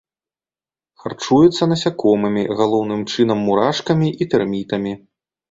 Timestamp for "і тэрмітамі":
4.21-4.97